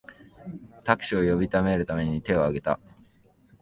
[0.83, 2.79] タクシーを呼び止めるために手をあげた